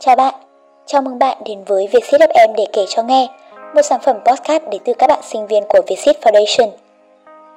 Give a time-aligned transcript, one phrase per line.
[0.00, 0.34] Chào bạn,
[0.86, 3.28] chào mừng bạn đến với Vietsit FM để kể cho nghe,
[3.74, 6.70] một sản phẩm podcast đến từ các bạn sinh viên của Vietsit Foundation.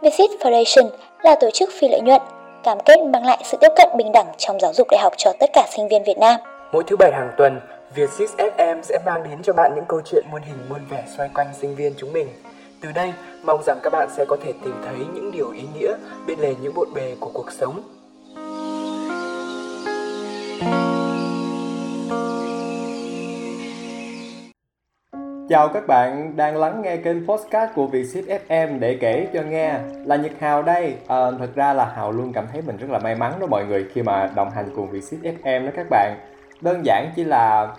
[0.02, 0.90] Vietsit Foundation
[1.24, 2.22] là tổ chức phi lợi nhuận,
[2.64, 5.32] cam kết mang lại sự tiếp cận bình đẳng trong giáo dục đại học cho
[5.40, 6.40] tất cả sinh viên Việt Nam.
[6.72, 7.60] Mỗi thứ bảy hàng tuần,
[7.96, 11.30] Vietsit FM sẽ mang đến cho bạn những câu chuyện muôn hình muôn vẻ xoay
[11.36, 12.28] quanh sinh viên chúng mình.
[12.82, 13.14] Từ đây,
[13.44, 15.94] mong rằng các bạn sẽ có thể tìm thấy những điều ý nghĩa
[16.28, 17.82] bên lề những bộn bề của cuộc sống.
[25.52, 29.74] Chào các bạn đang lắng nghe kênh podcast của Vietship FM để kể cho nghe.
[30.06, 30.96] Là Nhật Hào đây.
[31.08, 33.66] À, Thật ra là Hào luôn cảm thấy mình rất là may mắn đó mọi
[33.66, 36.18] người khi mà đồng hành cùng Vietship FM đó các bạn.
[36.62, 37.76] Đơn giản chỉ là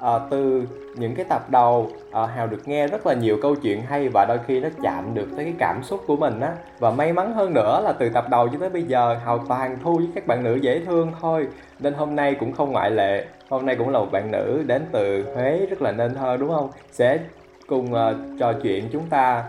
[0.00, 3.82] à, từ những cái tập đầu à, Hào được nghe rất là nhiều câu chuyện
[3.82, 6.90] hay và đôi khi nó chạm được tới cái cảm xúc của mình á Và
[6.90, 9.96] may mắn hơn nữa là từ tập đầu cho tới bây giờ Hào toàn thu
[9.96, 13.66] với các bạn nữ dễ thương thôi Nên hôm nay cũng không ngoại lệ Hôm
[13.66, 16.70] nay cũng là một bạn nữ đến từ Huế rất là nên thơ đúng không?
[16.90, 17.18] Sẽ
[17.66, 19.44] cùng uh, trò chuyện chúng ta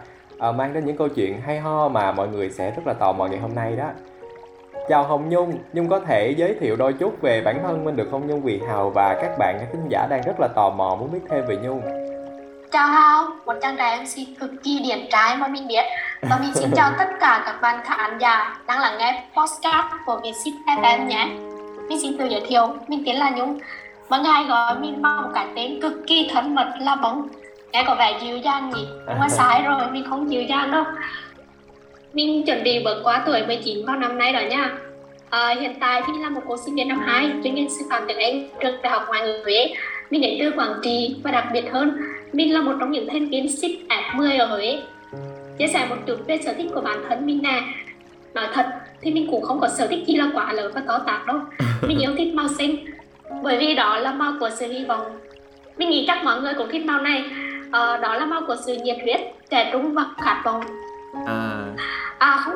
[0.50, 3.14] uh, mang đến những câu chuyện hay ho mà mọi người sẽ rất là tò
[3.14, 3.90] mò ngày hôm nay đó.
[4.90, 8.08] Chào Hồng Nhung, Nhung có thể giới thiệu đôi chút về bản thân mình được
[8.12, 11.12] không Nhung vì Hào và các bạn khán giả đang rất là tò mò muốn
[11.12, 11.82] biết thêm về Nhung.
[12.72, 15.86] Chào Hào, một chàng trai MC cực kỳ điển trai mà mình biết.
[16.22, 20.20] Và mình xin chào tất cả các bạn khán giả đang lắng nghe podcast của
[20.24, 21.28] Vietsit FM nhé.
[21.90, 23.60] Mình xin tự giới thiệu, mình tên là Nhung.
[24.10, 27.28] Mọi người gọi mình bằng một cái tên cực kỳ thân mật là bóng.
[27.72, 28.88] Nghe có vẻ dịu dàng nhỉ?
[29.20, 30.84] Mà sai rồi, mình không dịu dàng đâu
[32.18, 34.78] Mình chuẩn bị bước qua tuổi 19 vào năm nay đó nha.
[35.30, 38.04] À, Hiện tại thì là một cô sinh viên năm 2 chuyên ngành sư phạm
[38.08, 39.74] tiếng Anh trường Đại học Ngoại ngữ Huế.
[40.10, 41.98] Mình đến từ Quảng Trị và đặc biệt hơn
[42.34, 44.80] Mình là một trong những thành viên SIP F10 ở Huế.
[45.60, 47.62] Chia sẻ một chút về sở thích của bản thân mình nè.
[48.34, 48.66] Nói thật
[49.02, 51.40] thì mình cũng không có sở thích gì là quá lớn và to tát đâu.
[51.88, 52.76] Mình yêu thích màu xanh
[53.44, 55.06] bởi vì đó là màu của sự hy vọng.
[55.78, 57.24] Mình nghĩ chắc mọi người cũng thích màu này.
[57.72, 60.62] Ờ, đó là màu của sự nhiệt huyết trẻ trung và khát vọng.
[61.28, 61.57] À.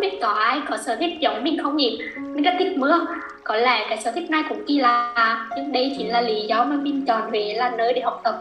[0.01, 3.05] biết có ai có sở thích giống mình không nhỉ mình rất thích mưa
[3.43, 6.63] có lẽ cái sở thích này cũng kỳ lạ nhưng đây chính là lý do
[6.63, 8.39] mà mình chọn Huế là nơi để học tập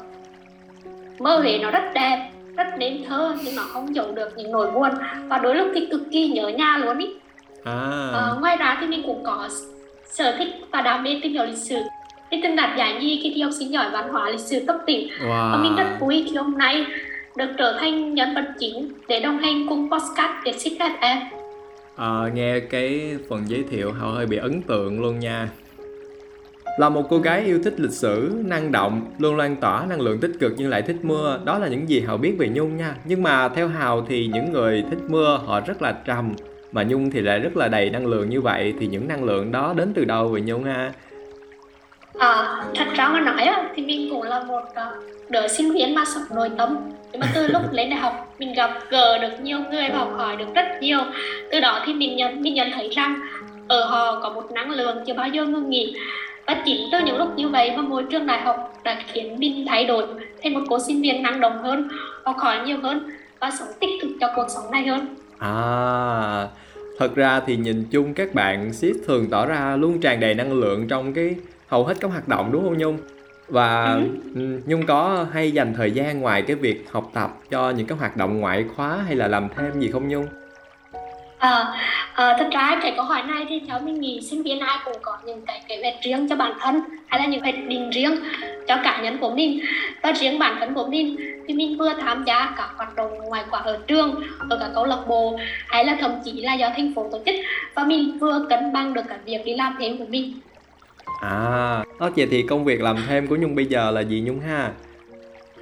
[1.19, 4.71] mơ Huế nó rất đẹp rất nên thơ nhưng nó không giấu được những nỗi
[4.71, 4.91] buồn
[5.29, 7.07] và đôi lúc thì cực kỳ nhớ nhà luôn ý
[7.65, 8.11] à.
[8.15, 9.49] à, ngoài ra thì mình cũng có
[10.05, 11.77] sở thích và đam mê tìm hiểu lịch sử
[12.31, 14.77] Mình từng đạt giải nhì kỳ thi học sinh giỏi văn hóa lịch sử cấp
[14.87, 15.53] tỉnh wow.
[15.53, 16.87] và mình rất vui khi hôm nay
[17.37, 21.40] được trở thành nhân vật chính để đồng hành cùng podcast để xích FM.
[22.01, 25.49] À, nghe cái phần giới thiệu hào hơi bị ấn tượng luôn nha
[26.79, 30.21] là một cô gái yêu thích lịch sử, năng động, luôn lan tỏa năng lượng
[30.21, 31.41] tích cực nhưng lại thích mưa.
[31.45, 32.95] Đó là những gì Hào biết về Nhung nha.
[33.05, 36.35] Nhưng mà theo Hào thì những người thích mưa họ rất là trầm.
[36.73, 38.75] Mà Nhung thì lại rất là đầy năng lượng như vậy.
[38.81, 40.93] Thì những năng lượng đó đến từ đâu về Nhung ha?
[42.19, 44.93] À, thật ra mà nói thì mình cũng là một ờ,
[45.29, 46.77] đứa sinh viên mà sống nội tâm.
[47.13, 50.11] Nhưng mà từ lúc lên đại học mình gặp gỡ được nhiều người và học
[50.17, 50.99] hỏi được rất nhiều.
[51.53, 53.21] Từ đó thì mình nhận mình nhận thấy rằng
[53.69, 55.97] ở họ có một năng lượng chưa bao giờ ngừng nghỉ.
[56.47, 59.65] Và chính từ những lúc như vậy mà môi trường đại học đã khiến mình
[59.69, 60.07] thay đổi
[60.43, 61.89] thành một cô sinh viên năng động hơn
[62.25, 63.11] học hỏi nhiều hơn
[63.41, 65.07] và sống tích cực cho cuộc sống này hơn.
[65.39, 66.47] À
[66.99, 70.53] thật ra thì nhìn chung các bạn ship thường tỏ ra luôn tràn đầy năng
[70.53, 71.35] lượng trong cái
[71.71, 72.99] hầu hết các hoạt động đúng không Nhung?
[73.49, 73.99] Và
[74.35, 74.61] ừ.
[74.67, 78.17] Nhung có hay dành thời gian ngoài cái việc học tập cho những cái hoạt
[78.17, 80.27] động ngoại khóa hay là làm thêm gì không Nhung?
[81.39, 81.65] À,
[82.15, 84.97] à, thật ra cái câu hỏi này thì theo mình nghĩ sinh viên ai cũng
[85.03, 88.17] có những cái kế hoạch riêng cho bản thân hay là những hoạch định riêng
[88.69, 89.61] cho cá nhân của mình
[90.03, 91.17] và riêng bản thân của mình
[91.49, 94.85] thì mình vừa tham gia các hoạt động ngoài khóa ở trường ở các câu
[94.85, 97.35] lạc bộ hay là thậm chí là do thành phố tổ chức
[97.75, 100.33] và mình vừa cân bằng được cả việc đi làm thêm của mình
[101.21, 104.41] À, đó vậy thì công việc làm thêm của Nhung bây giờ là gì Nhung
[104.41, 104.73] ha?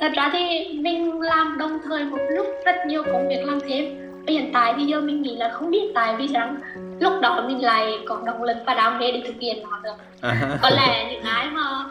[0.01, 4.08] Thật ra thì mình làm đồng thời một lúc rất nhiều công việc làm thêm
[4.29, 6.57] Hiện tại thì giờ mình nghĩ là không biết tại vì rằng
[7.01, 9.97] lúc đó mình lại có động lực và đam mê để thực hiện nó được
[10.21, 10.59] à.
[10.63, 11.85] Có lẽ những ai mà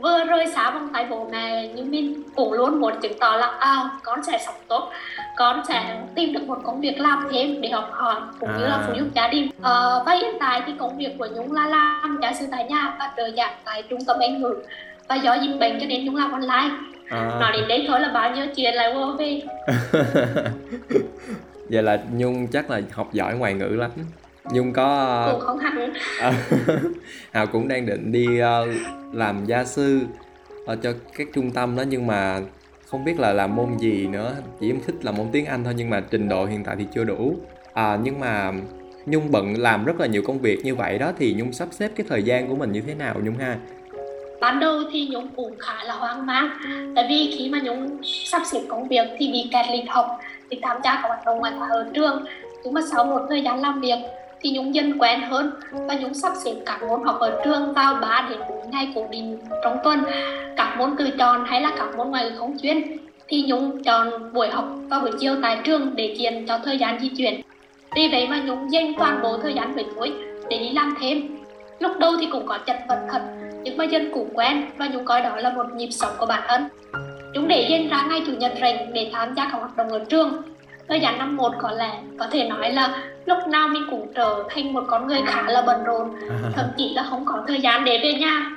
[0.00, 3.46] vừa rơi xa vòng tay bố mẹ nhưng mình cũng luôn muốn chứng tỏ là
[3.46, 4.90] à, con sẽ sống tốt
[5.36, 8.56] con sẽ tìm được một công việc làm thêm để học hỏi cũng à.
[8.58, 9.72] như là phụ giúp gia đình à,
[10.06, 13.10] và hiện tại thì công việc của nhung là làm giáo sư tại nhà và
[13.16, 14.54] trợ giảng tại trung tâm anh ngữ
[15.08, 16.70] và do dịch bệnh cho nên nhung làm online
[17.08, 17.36] à.
[17.40, 19.40] nói đến đây thôi là bao nhiêu chuyện lại vô về
[21.70, 23.90] vậy là nhung chắc là học giỏi ngoại ngữ lắm.
[24.52, 25.92] Nhung có cũng không hẳn
[27.32, 28.68] hào cũng đang định đi uh,
[29.12, 30.00] làm gia sư
[30.66, 32.40] ở cho các trung tâm đó nhưng mà
[32.86, 34.34] không biết là làm môn gì nữa.
[34.60, 36.86] Chỉ em thích là môn tiếng anh thôi nhưng mà trình độ hiện tại thì
[36.94, 37.36] chưa đủ.
[37.72, 38.52] À, nhưng mà
[39.06, 41.90] nhung bận làm rất là nhiều công việc như vậy đó thì nhung sắp xếp
[41.96, 43.56] cái thời gian của mình như thế nào nhung ha?
[44.40, 46.50] Ban đầu thì Nhung cũng khá là hoang mang.
[46.96, 50.06] Tại vì khi mà Nhung sắp xếp công việc thì bị kẹt lịch học
[50.50, 52.24] thì tham gia các hoạt động ngoại khóa ở trường,
[52.64, 53.98] nhưng mà sau một thời gian làm việc
[54.40, 57.94] thì Nhung dần quen hơn và Nhung sắp xếp các môn học ở trường vào
[57.94, 60.00] 3 đến 4 ngày cố định trong tuần.
[60.56, 62.96] Các môn tự chọn hay là các môn ngoại không chuyên
[63.28, 67.00] thì Nhung chọn buổi học vào buổi chiều tại trường để tiền cho thời gian
[67.00, 67.40] di chuyển.
[67.96, 70.12] Vì vậy mà Nhung dành toàn bộ thời gian buổi tối
[70.50, 71.38] để đi làm thêm.
[71.78, 73.22] Lúc đầu thì cũng có chật vật thật,
[73.62, 76.42] nhưng mà dần cũng quen và Nhung coi đó là một nhịp sống của bản
[76.48, 76.68] thân.
[77.32, 80.04] Nhung để dành ra ngày chủ nhật rảnh để tham gia các hoạt động ở
[80.08, 80.42] trường.
[80.88, 84.44] Thời gian năm một có lẽ có thể nói là lúc nào mình cũng trở
[84.48, 86.14] thành một con người khá là bận rộn
[86.54, 88.50] thậm chí là không có thời gian để về nhà.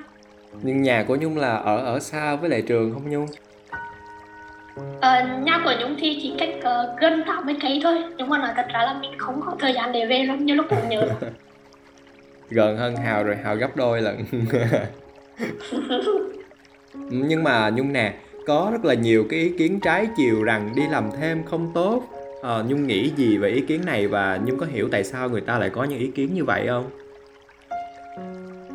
[0.61, 3.27] Nhưng nhà của nhung là ở ở xa với lại trường không nhung?
[5.01, 8.49] Ờ, nhà của Nhung thì chỉ cách uh, gần 80 cây thôi nhưng mà nói
[8.55, 11.07] thật ra là mình không có thời gian để về lắm như lúc mình nhớ.
[12.49, 14.17] Gần hơn hào rồi hào gấp đôi lần.
[16.93, 18.13] Nhưng mà nhung nè
[18.45, 22.03] có rất là nhiều cái ý kiến trái chiều rằng đi làm thêm không tốt.
[22.43, 25.41] À, nhung nghĩ gì về ý kiến này và nhung có hiểu tại sao người
[25.41, 26.89] ta lại có những ý kiến như vậy không?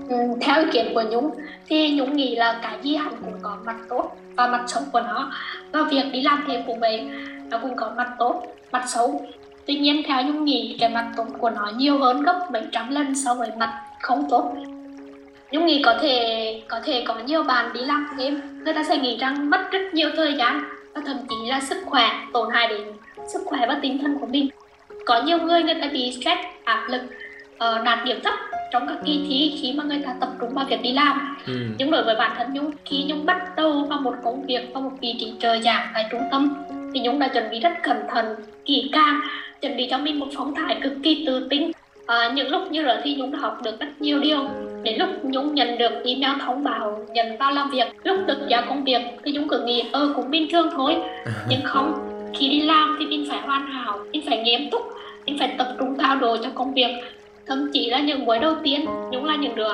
[0.08, 1.30] Ừ, theo ý kiến của Nhung
[1.68, 5.00] thì Nhung nghĩ là cái gì hẳn cũng có mặt tốt và mặt xấu của
[5.00, 5.32] nó.
[5.72, 7.10] Và việc đi làm thêm cũng vậy
[7.50, 8.42] nó cũng có mặt tốt
[8.72, 9.26] mặt xấu.
[9.66, 12.90] Tuy nhiên theo Nhung nghĩ cái mặt tốt của nó nhiều hơn gấp mấy trăm
[12.90, 14.54] lần so với mặt không tốt.
[15.50, 18.40] Nhung nghĩ có thể có thể có nhiều bạn đi làm thêm.
[18.64, 20.62] Người ta sẽ nghĩ rằng mất rất nhiều thời gian
[20.94, 22.82] và thậm chí là sức khỏe tổn hại đến
[23.32, 24.48] sức khỏe và tinh thần của mình.
[25.06, 27.02] Có nhiều người người ta bị stress áp lực
[27.54, 28.34] uh, đạt điểm thấp
[28.72, 31.36] trong các kỳ thi khi mà người ta tập trung vào việc đi làm.
[31.46, 31.52] Ừ.
[31.78, 34.82] nhưng đối với bản thân nhung khi nhung bắt đầu vào một công việc vào
[34.82, 36.64] một vị trí trợ giảng tại trung tâm
[36.94, 38.26] thì nhung đã chuẩn bị rất cẩn thận
[38.64, 39.20] kỹ càng
[39.60, 41.70] chuẩn bị cho mình một phong thái cực kỳ tự tin.
[42.06, 44.48] À, những lúc như rồi thì nhung đã học được rất nhiều điều
[44.86, 48.62] đến lúc nhung nhận được email thông báo nhận vào làm việc lúc được giao
[48.68, 50.96] công việc thì nhung cứ nghĩ ơ cũng bình thường thôi.
[51.48, 51.94] Nhưng không
[52.34, 54.82] khi đi làm thì mình phải hoàn hảo mình phải nghiêm túc
[55.26, 56.90] mình phải tập trung cao độ cho công việc.
[57.46, 59.72] Thậm chí là những buổi đầu tiên nhung là những đứa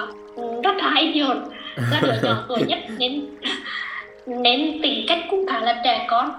[0.62, 1.36] rất là hay nhờn
[1.76, 3.26] là đứa nhỏ tuổi nhất nên
[4.26, 6.30] nên tính cách cũng khá là trẻ con.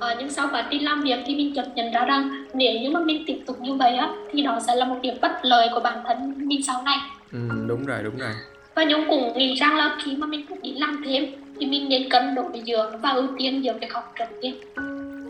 [0.00, 2.90] À, nhưng sau quá trình làm việc thì mình chợt nhận ra rằng nếu như
[2.90, 5.68] mà mình tiếp tục như vậy á thì đó sẽ là một điểm bất lợi
[5.74, 6.98] của bản thân mình sau này
[7.32, 7.38] ừ,
[7.68, 8.30] đúng rồi đúng rồi.
[8.76, 11.24] Và nhung cũng nghĩ rằng là khi mà mình đi làm thêm
[11.60, 14.52] thì mình nên cân đối giữa và ưu tiên giữa việc học trực tiếp.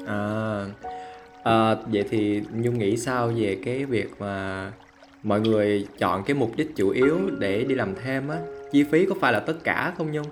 [0.07, 0.65] À,
[1.45, 4.67] à vậy thì nhung nghĩ sao về cái việc mà
[5.23, 8.39] mọi người chọn cái mục đích chủ yếu để đi làm thêm á?
[8.73, 10.27] Chi phí có phải là tất cả không nhung?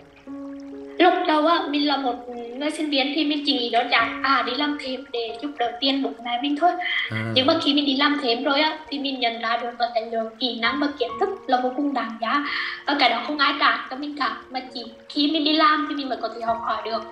[0.99, 2.17] Lúc đầu á mình là một
[2.59, 5.51] người sinh viên thì mình chỉ nghĩ đơn giản à đi làm thêm để giúp
[5.59, 6.71] đỡ tiền bố mẹ mình thôi.
[7.11, 7.33] À.
[7.35, 9.91] nhưng mà khi mình đi làm thêm rồi á thì mình nhận ra được là
[9.95, 12.45] cái lượng kỹ năng và kiến thức là vô cùng đáng giá.
[12.87, 15.87] Và cái đó không ai trả cho mình cả mà chỉ khi mình đi làm
[15.89, 17.03] thì mình mới có thể học hỏi được.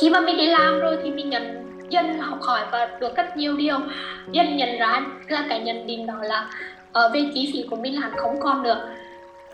[0.00, 3.36] Khi mà mình đi làm rồi thì mình nhận dân học hỏi và được rất
[3.36, 3.78] nhiều điều.
[4.32, 6.46] Dân nhận ra là cái nhận định đó là
[6.92, 8.78] ở về chi phí của mình là không còn được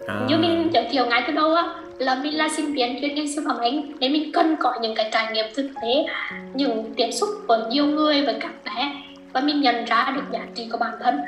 [0.06, 0.14] à.
[0.28, 1.64] như mình giới thiệu ngay từ đầu á
[1.98, 4.94] là mình là sinh viên chuyên ngành sư phạm Anh nên mình cần có những
[4.94, 6.06] cái trải nghiệm thực tế.
[6.54, 8.92] Những tiếp xúc với nhiều người với các bé.
[9.32, 11.18] Và mình nhận ra được giá trị của bản thân.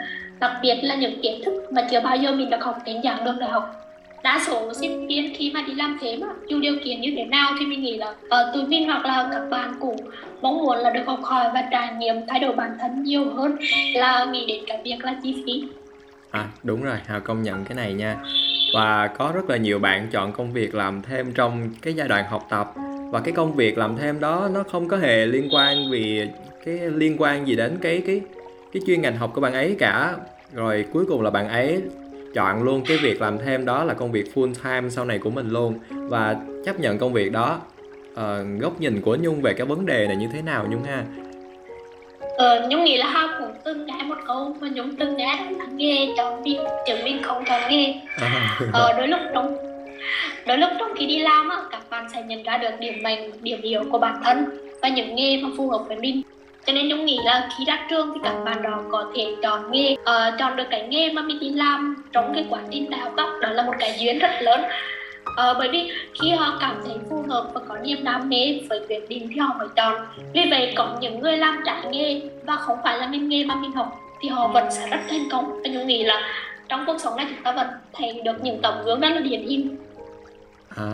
[0.40, 3.24] Đặc biệt là những kiến thức mà chưa bao giờ mình được học đến giảng
[3.24, 3.74] đường đại học.
[4.22, 7.24] Đa số sinh viên khi mà đi làm thế mà, dù điều kiện như thế
[7.24, 9.96] nào thì mình nghĩ là uh, tụi mình hoặc là các bạn cũng
[10.40, 13.56] mong muốn là được học hỏi và trải nghiệm thay đổi bản thân nhiều hơn
[13.94, 15.62] là nghĩ đến cái việc là chi phí.
[16.30, 18.16] À đúng rồi, Hào công nhận cái này nha.
[18.72, 22.24] Và có rất là nhiều bạn chọn công việc làm thêm trong cái giai đoạn
[22.28, 22.72] học tập
[23.10, 26.28] và cái công việc làm thêm đó nó không có hề liên quan vì
[26.64, 28.20] cái liên quan gì đến cái cái
[28.72, 30.16] cái chuyên ngành học của bạn ấy cả.
[30.52, 31.82] Rồi cuối cùng là bạn ấy
[32.34, 35.30] chọn luôn cái việc làm thêm đó là công việc full time sau này của
[35.30, 37.60] mình luôn và chấp nhận công việc đó.
[38.14, 41.04] À, góc nhìn của Nhung về cái vấn đề này như thế nào Nhung ha?
[42.38, 45.64] Ờ, Nhung nghĩ là Hao cũng từng nghe một câu mà Nhung từng nghe là
[45.74, 47.94] nghe cho mình chứng minh không cho nghe.
[48.72, 49.56] Ờ, đôi lúc trong
[50.46, 53.30] đôi lúc trong khi đi làm á, các bạn sẽ nhận ra được điểm mạnh
[53.40, 54.44] điểm yếu của bản thân
[54.82, 56.22] và những nghề mà phù hợp với mình.
[56.66, 59.70] Cho nên Nhung nghĩ là khi ra trường thì các bạn đó có thể chọn
[59.70, 63.00] nghề uh, chọn được cái nghề mà mình đi làm trong cái quá trình đại
[63.00, 64.60] học đó, đó là một cái duyên rất lớn
[65.38, 65.90] uh, bởi vì
[66.22, 69.36] khi họ cảm thấy phù hợp và có niềm đam mê với quyết định thì
[69.36, 73.06] họ mới chọn vì vậy có những người làm trái nghề và không phải là
[73.06, 75.62] ngành nghề mà mình học thì họ vẫn sẽ rất thành công.
[75.62, 76.22] Và nhung nghĩ là
[76.68, 79.46] trong cuộc sống này chúng ta vẫn thấy được những tấm gương rất là điển
[79.46, 79.76] hình.
[80.76, 80.86] À,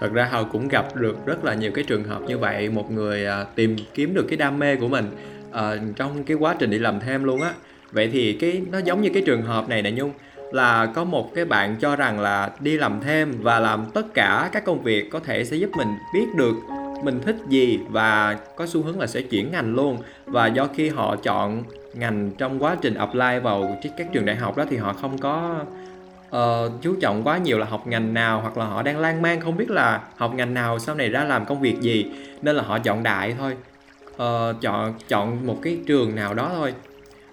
[0.00, 2.90] thật ra hào cũng gặp được rất là nhiều cái trường hợp như vậy một
[2.90, 5.04] người à, tìm kiếm được cái đam mê của mình
[5.52, 7.50] à, trong cái quá trình đi làm thêm luôn á.
[7.92, 10.12] Vậy thì cái nó giống như cái trường hợp này nè nhung
[10.52, 14.50] là có một cái bạn cho rằng là đi làm thêm và làm tất cả
[14.52, 16.54] các công việc có thể sẽ giúp mình biết được
[17.04, 19.98] mình thích gì và có xu hướng là sẽ chuyển ngành luôn.
[20.26, 21.62] Và do khi họ chọn
[21.94, 25.64] ngành trong quá trình apply vào các trường đại học đó thì họ không có
[26.28, 29.40] uh, chú trọng quá nhiều là học ngành nào hoặc là họ đang lan man
[29.40, 32.06] không biết là học ngành nào sau này ra làm công việc gì.
[32.42, 33.56] Nên là họ chọn đại thôi.
[34.06, 36.74] Uh, chọn chọn một cái trường nào đó thôi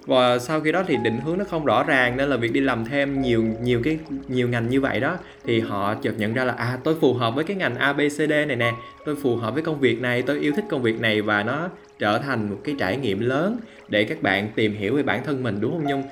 [0.06, 2.60] và sau khi đó thì định hướng nó không rõ ràng, nên là việc đi
[2.60, 6.44] làm thêm nhiều nhiều cái, nhiều ngành như vậy đó, thì họ chợt nhận ra
[6.44, 8.74] là à tôi phù hợp với cái ngành ABCD này nè,
[9.06, 11.70] tôi phù hợp với công việc này, tôi yêu thích công việc này và nó
[12.00, 13.58] trở thành một cái trải nghiệm lớn
[13.88, 16.04] để các bạn tìm hiểu về bản thân mình, đúng không nhung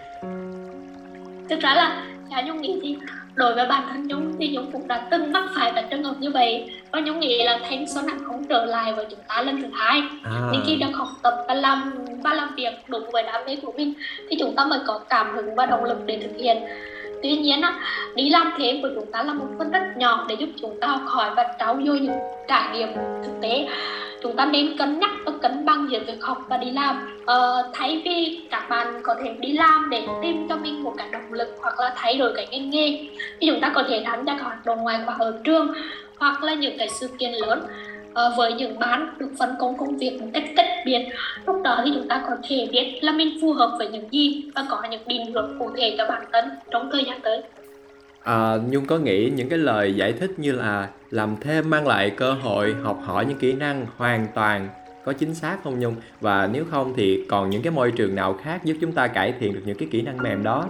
[1.50, 2.98] thực ra là theo nhung nghĩ gì?
[3.36, 6.16] Đối với bản thân nhung thì nhung cũng đã từng mắc phải các trường hợp
[6.20, 6.72] như vậy.
[6.92, 9.68] Và nhung nghĩ là thanh xuân hẳn không trở lại với chúng ta lần thứ
[9.74, 10.02] hai.
[10.24, 10.32] À.
[10.52, 11.92] nhưng khi đang học tập và làm
[12.24, 13.94] và làm việc đúng với đam mê của mình
[14.30, 16.58] thì chúng ta mới có cảm hứng và động lực để thực hiện.
[17.24, 17.62] Tuy nhiên
[18.16, 20.88] đi làm thêm của chúng ta là một phần rất nhỏ để giúp chúng ta
[20.88, 23.68] học hỏi và trau dồi những trải nghiệm thực tế
[24.24, 27.22] chúng ta nên cân nhắc và cân bằng giữa việc học và đi làm.
[27.26, 31.10] Ờ, thay vì các bạn có thể đi làm để tìm cho mình một cái
[31.12, 33.08] động lực hoặc là thay đổi cái ngành nghề
[33.40, 35.74] thì chúng ta có thể tham gia các hoạt động ngoài khóa ở trường
[36.18, 37.64] hoặc là những cái sự kiện lớn.
[38.12, 41.08] Uh, với những bán được phân công công việc một cách cách biệt
[41.46, 44.44] lúc đó thì chúng ta có thể biết là mình phù hợp với những gì
[44.56, 47.42] và có những định hướng cụ thể cho bản thân trong thời gian tới
[48.24, 52.10] à, nhung có nghĩ những cái lời giải thích như là làm thêm mang lại
[52.10, 54.70] cơ hội học hỏi những kỹ năng hoàn toàn
[55.06, 55.96] có chính xác không nhung?
[56.22, 59.34] Và nếu không thì còn những cái môi trường nào khác giúp chúng ta cải
[59.40, 60.66] thiện được những cái kỹ năng mềm đó?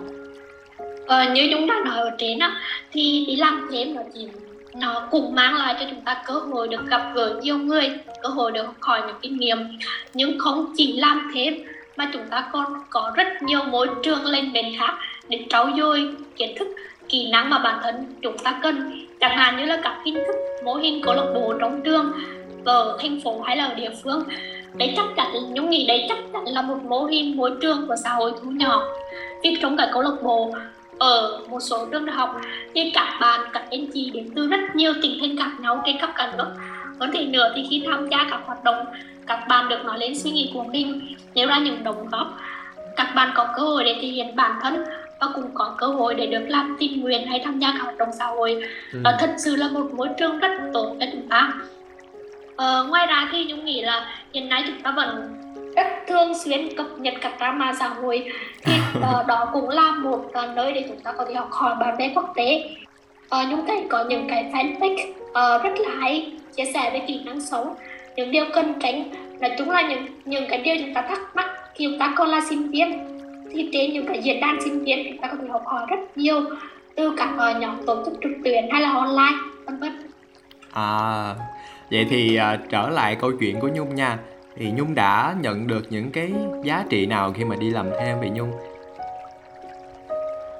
[1.07, 4.27] Ờ, như chúng ta nói ở trên á thì đi làm thêm là chỉ
[4.75, 7.89] nó cũng mang lại cho chúng ta cơ hội được gặp gỡ nhiều người
[8.23, 9.57] cơ hội được học hỏi những kinh nghiệm.
[10.13, 11.53] Nhưng không chỉ làm thêm
[11.97, 14.93] mà chúng ta còn có rất nhiều môi trường lên bên khác
[15.29, 16.67] để trau dồi kiến thức
[17.11, 19.05] kỹ năng mà bản thân chúng ta cần.
[19.19, 22.11] Chẳng hạn như là các hình thức, mô hình câu lạc bộ trong trường,
[22.65, 24.23] ở thành phố hay là ở địa phương
[24.73, 27.95] đấy chắc chắn, nhung nghĩ đấy chắc chắn là một mô hình môi trường của
[28.03, 28.83] xã hội thu nhỏ.
[29.43, 30.51] Việc trong cả câu lạc bộ,
[30.99, 32.41] ở một số trường đại học
[32.75, 35.97] thì các bạn, các anh chị đến từ rất nhiều tỉnh thành khác nhau trên
[35.97, 36.47] khắp cả nước.
[36.99, 38.85] Hơn thế nữa thì khi tham gia các hoạt động,
[39.27, 41.15] các bạn được nói lên suy nghĩ của mình.
[41.35, 42.37] Nêu ra những đóng góp,
[42.95, 44.83] các bạn có cơ hội để thể hiện bản thân
[45.21, 47.97] và cũng có cơ hội để được làm tình nguyện hay tham gia các hoạt
[47.97, 48.63] động xã hội.
[48.93, 48.99] Ừ.
[49.03, 51.53] đó thật sự là một môi trường rất tốt cho chúng ta.
[52.55, 55.37] Ờ, ngoài ra thì nhung nghĩ là hiện nay chúng ta vẫn
[55.75, 58.31] rất thường xuyên cập nhật các drama xã hội.
[58.61, 61.75] Thì uh, đó cũng là một uh, nơi để chúng ta có thể học hỏi
[61.79, 62.69] bạn bè quốc tế.
[63.25, 67.21] Uh, nhung thấy có những cái fanpage uh, rất là hay chia sẻ về kỹ
[67.25, 67.75] năng sống.
[68.15, 69.03] Những điều cần tránh
[69.39, 72.29] nói chung là những những cái điều chúng ta thắc mắc khi chúng ta còn
[72.29, 73.20] là sinh viên
[73.53, 76.17] thì trên những cái diễn đàn sinh viên chúng ta có thể học hỏi rất
[76.17, 76.41] nhiều
[76.95, 79.91] từ các uh, nhóm tổ chức trực tuyến hay là online vân vân.
[80.71, 81.35] À
[81.91, 84.17] vậy thì uh, trở lại câu chuyện của nhung nha.
[84.55, 86.31] Thì nhung đã nhận được những cái
[86.63, 88.51] giá trị nào khi mà đi làm thêm vậy nhung?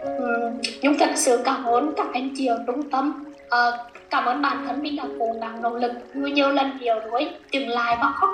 [0.02, 3.24] Ừ, nhung thật sự cảm ơn các anh chị ở trung tâm.
[3.46, 6.96] Uh, cảm ơn bản thân mình đã cố gắng nỗ lực nhiều nhiều lần nhiều
[7.12, 8.30] đuối dừng lại và khóc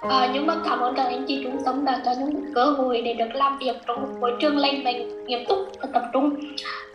[0.00, 3.02] À, nhưng mà cảm ơn các anh chị trung tâm đã cho những cơ hội
[3.04, 6.34] để được làm việc trong một môi trường lành mạnh, nghiêm túc và tập trung.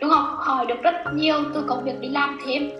[0.00, 2.70] Chúng học hỏi được rất nhiều từ công việc đi làm thêm.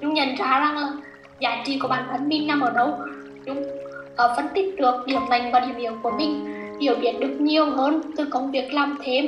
[0.00, 0.92] Chúng nhận ra rằng là
[1.40, 2.98] giá trị của bản thân mình nằm ở đâu.
[3.46, 6.44] Chúng uh, phân tích được điểm mạnh và điểm yếu của mình,
[6.80, 9.26] hiểu biết được nhiều hơn từ công việc làm thêm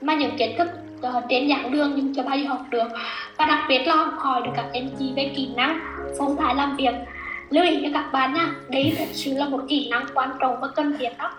[0.00, 0.68] mà những kiến thức
[1.08, 2.88] uh, trên giảng đường nhưng chưa bao giờ học được
[3.36, 5.80] và đặc biệt là học hỏi được các anh chị về kỹ năng
[6.18, 6.94] phong thái làm việc
[7.54, 10.60] lưu ý cho các bạn nha đấy thật sự là một kỹ năng quan trọng
[10.60, 11.32] và cần thiết đó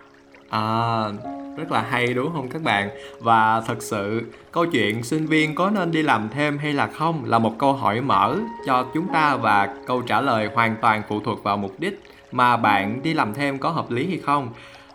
[0.50, 1.04] À,
[1.58, 2.90] rất là hay đúng không các bạn?
[3.20, 7.26] Và thật sự câu chuyện sinh viên có nên đi làm thêm hay là không
[7.26, 11.20] là một câu hỏi mở cho chúng ta và câu trả lời hoàn toàn phụ
[11.20, 14.50] thuộc vào mục đích mà bạn đi làm thêm có hợp lý hay không.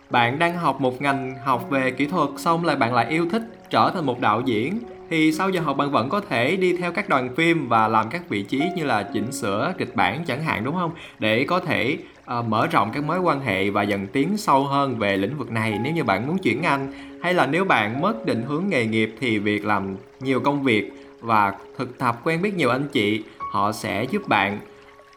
[0.09, 3.43] Bạn đang học một ngành học về kỹ thuật xong lại bạn lại yêu thích
[3.69, 4.79] trở thành một đạo diễn
[5.11, 8.09] thì sau giờ học bạn vẫn có thể đi theo các đoàn phim và làm
[8.09, 10.91] các vị trí như là chỉnh sửa kịch bản chẳng hạn đúng không?
[11.19, 11.97] Để có thể
[12.39, 15.51] uh, mở rộng các mối quan hệ và dần tiến sâu hơn về lĩnh vực
[15.51, 15.79] này.
[15.83, 19.15] Nếu như bạn muốn chuyển ngành hay là nếu bạn mất định hướng nghề nghiệp
[19.19, 23.71] thì việc làm nhiều công việc và thực tập quen biết nhiều anh chị họ
[23.71, 24.59] sẽ giúp bạn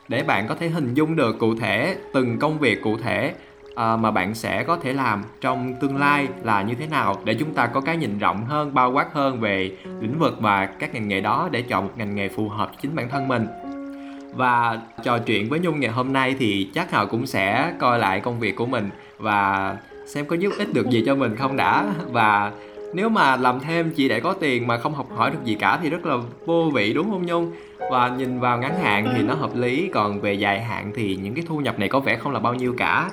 [0.09, 3.35] để bạn có thể hình dung được cụ thể từng công việc cụ thể.
[3.75, 7.35] À, mà bạn sẽ có thể làm trong tương lai là như thế nào để
[7.35, 10.95] chúng ta có cái nhìn rộng hơn, bao quát hơn về lĩnh vực và các
[10.95, 13.47] ngành nghề đó để chọn một ngành nghề phù hợp chính bản thân mình.
[14.35, 18.21] Và trò chuyện với nhung ngày hôm nay thì chắc họ cũng sẽ coi lại
[18.21, 19.77] công việc của mình và
[20.07, 21.85] xem có giúp ích được gì cho mình không đã.
[22.11, 22.53] Và
[22.95, 25.79] nếu mà làm thêm chỉ để có tiền mà không học hỏi được gì cả
[25.83, 26.17] thì rất là
[26.47, 27.53] vô vị, đúng không nhung?
[27.91, 31.35] Và nhìn vào ngắn hạn thì nó hợp lý, còn về dài hạn thì những
[31.35, 33.11] cái thu nhập này có vẻ không là bao nhiêu cả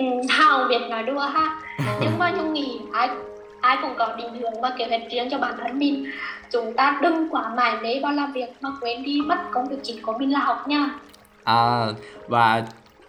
[0.00, 1.60] ừ, hào việt nói đùa ha.
[2.00, 3.08] Nhưng mà nhung nghĩ ai
[3.60, 6.10] ai cũng có định hướng và kế hoạch riêng cho bản thân mình.
[6.52, 9.76] Chúng ta đừng quá mải mê vào làm việc mà quên đi mất công việc
[9.82, 10.90] chính của mình là học nha.
[11.44, 11.86] À
[12.28, 12.62] và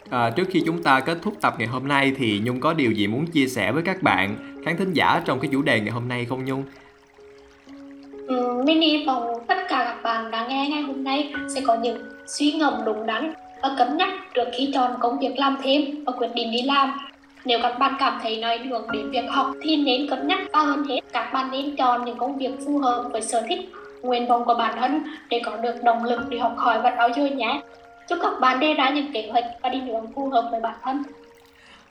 [0.09, 2.91] à, trước khi chúng ta kết thúc tập ngày hôm nay thì nhung có điều
[2.91, 5.91] gì muốn chia sẻ với các bạn khán thính giả trong cái chủ đề ngày
[5.91, 6.63] hôm nay không nhung?
[8.27, 11.75] Ừ, mình hy vọng tất cả các bạn đang nghe ngày hôm nay sẽ có
[11.75, 16.03] những suy ngẫm đúng đắn và cân nhắc trước khi chọn công việc làm thêm
[16.05, 16.99] và quyết định đi làm.
[17.45, 20.59] Nếu các bạn cảm thấy nói đường đến việc học thì nên cân nhắc và
[20.59, 20.99] hơn hết.
[21.13, 23.59] Các bạn nên chọn những công việc phù hợp với sở thích,
[24.01, 27.09] nguyện vọng của bản thân để có được động lực để học hỏi và trau
[27.15, 27.61] dồi nhé.
[28.09, 30.75] Chúc các bạn đề ra những kế hoạch và đi hướng phù hợp với bản
[30.83, 31.03] thân.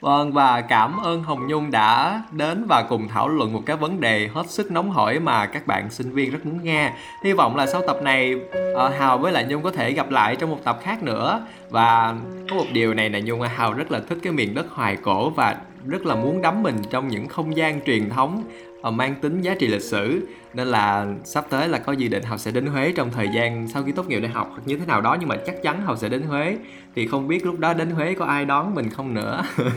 [0.00, 4.00] Vâng và cảm ơn Hồng Nhung đã đến và cùng thảo luận một cái vấn
[4.00, 6.92] đề hết sức nóng hổi mà các bạn sinh viên rất muốn nghe.
[7.24, 8.34] Hy vọng là sau tập này
[8.74, 11.46] ờ, Hào với lại Nhung có thể gặp lại trong một tập khác nữa.
[11.70, 12.14] Và
[12.50, 15.30] có một điều này là Nhung Hào rất là thích cái miền đất hoài cổ
[15.30, 18.44] và rất là muốn đắm mình trong những không gian truyền thống
[18.82, 22.40] mang tính giá trị lịch sử nên là sắp tới là có dự định học
[22.40, 24.86] sẽ đến Huế trong thời gian sau khi tốt nghiệp đại học hoặc như thế
[24.86, 26.56] nào đó nhưng mà chắc chắn học sẽ đến Huế
[26.94, 29.42] thì không biết lúc đó đến Huế có ai đón mình không nữa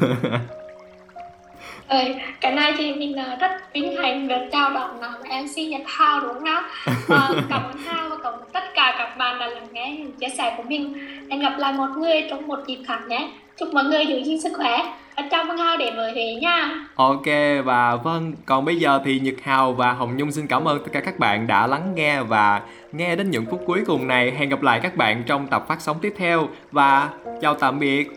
[1.88, 2.00] Ừ,
[2.42, 6.64] cái này thì mình rất vinh hạnh được chào đón MC Nhật Hào đúng không?
[7.10, 10.12] À, cảm ơn Hào và cảm ơn tất cả các bạn đã lắng nghe những
[10.12, 10.94] chia sẻ của mình.
[11.30, 13.30] Hẹn gặp lại một người trong một dịp khác nhé.
[13.58, 16.70] Chúc mọi người giữ gìn sức khỏe và chào mừng Hào đến với Huế nha.
[16.96, 17.26] Ok
[17.66, 20.90] và vâng, còn bây giờ thì Nhật Hào và Hồng Nhung xin cảm ơn tất
[20.94, 24.32] cả các bạn đã lắng nghe và nghe đến những phút cuối cùng này.
[24.38, 27.10] Hẹn gặp lại các bạn trong tập phát sóng tiếp theo và
[27.42, 28.08] chào tạm biệt.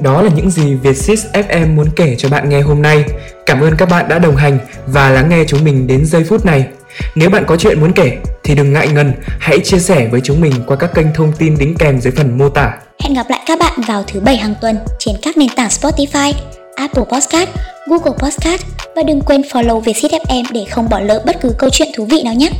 [0.00, 3.04] Đó là những gì Vietsys FM muốn kể cho bạn nghe hôm nay.
[3.46, 6.46] Cảm ơn các bạn đã đồng hành và lắng nghe chúng mình đến giây phút
[6.46, 6.64] này.
[7.14, 10.40] Nếu bạn có chuyện muốn kể thì đừng ngại ngần, hãy chia sẻ với chúng
[10.40, 12.72] mình qua các kênh thông tin đính kèm dưới phần mô tả.
[13.04, 16.32] Hẹn gặp lại các bạn vào thứ bảy hàng tuần trên các nền tảng Spotify,
[16.74, 17.48] Apple Podcast,
[17.86, 18.62] Google Podcast
[18.96, 22.04] và đừng quên follow Vietsit FM để không bỏ lỡ bất cứ câu chuyện thú
[22.04, 22.50] vị nào nhé.